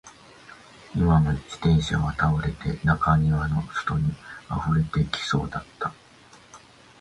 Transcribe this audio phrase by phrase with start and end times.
[0.95, 4.09] 今にも自転車は倒れて、中庭の外に
[4.49, 5.93] 溢れてきそうだった